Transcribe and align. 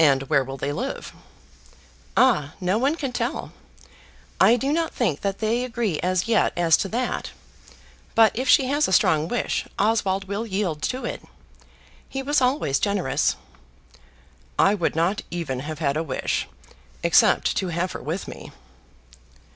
"And 0.00 0.24
where 0.24 0.42
will 0.42 0.56
they 0.56 0.72
live?" 0.72 1.12
"Ah! 2.16 2.54
no 2.60 2.78
one 2.78 2.96
can 2.96 3.12
tell. 3.12 3.52
I 4.40 4.56
do 4.56 4.72
not 4.72 4.92
think 4.92 5.20
that 5.20 5.38
they 5.38 5.62
agree 5.62 6.00
as 6.00 6.26
yet 6.26 6.52
as 6.56 6.76
to 6.78 6.88
that. 6.88 7.30
But 8.16 8.36
if 8.36 8.48
she 8.48 8.64
has 8.66 8.88
a 8.88 8.92
strong 8.92 9.28
wish 9.28 9.64
Oswald 9.78 10.24
will 10.24 10.48
yield 10.48 10.82
to 10.90 11.04
it. 11.04 11.22
He 12.08 12.24
was 12.24 12.40
always 12.40 12.80
generous." 12.80 13.36
"I 14.58 14.74
would 14.74 14.96
not 14.96 15.22
even 15.30 15.60
have 15.60 15.78
had 15.78 15.96
a 15.96 16.02
wish, 16.02 16.48
except 17.04 17.56
to 17.58 17.68
have 17.68 17.92
her 17.92 18.02
with 18.02 18.26
me." 18.26 18.50